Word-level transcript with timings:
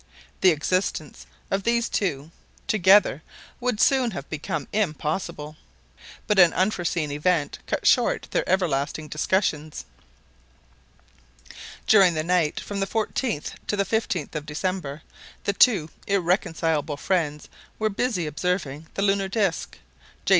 The 0.39 0.49
existence 0.49 1.27
of 1.51 1.61
these 1.61 1.87
two 1.87 2.31
together 2.65 3.21
would 3.59 3.79
soon 3.79 4.09
have 4.17 4.27
become 4.31 4.67
impossible; 4.73 5.57
but 6.25 6.39
an 6.39 6.53
unforseen 6.53 7.11
event 7.11 7.59
cut 7.67 7.85
short 7.85 8.27
their 8.31 8.43
everlasting 8.49 9.09
discussions. 9.09 9.85
During 11.85 12.15
the 12.15 12.23
night, 12.23 12.59
from 12.59 12.79
the 12.79 12.87
14th 12.87 13.51
to 13.67 13.75
the 13.77 13.85
15th 13.85 14.33
of 14.33 14.47
December, 14.47 15.03
the 15.43 15.53
two 15.53 15.91
irreconcilable 16.07 16.97
friends 16.97 17.47
were 17.77 17.87
busy 17.89 18.25
observing 18.25 18.87
the 18.95 19.03
lunar 19.03 19.27
disc, 19.27 19.77
J. 20.25 20.29